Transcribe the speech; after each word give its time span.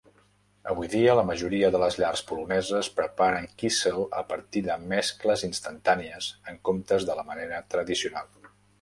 Avui 0.69 0.87
dia, 0.93 1.13
la 1.19 1.25
majoria 1.31 1.69
de 1.75 1.81
les 1.83 1.97
llars 2.03 2.23
poloneses 2.31 2.89
preparen 3.01 3.47
"kissel" 3.63 4.01
a 4.23 4.25
partir 4.33 4.67
de 4.71 4.81
mescles 4.97 5.47
instantànies 5.53 6.35
en 6.53 6.61
comptes 6.71 7.11
de 7.13 7.23
la 7.23 7.31
manera 7.33 7.65
tradicional. 7.77 8.39